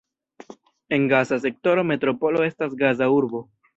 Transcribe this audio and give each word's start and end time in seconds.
En 0.97 1.05
Gaza 1.11 1.39
sektoro 1.43 1.83
metropolo 1.91 2.43
estas 2.47 2.75
Gaza-urbo. 2.81 3.45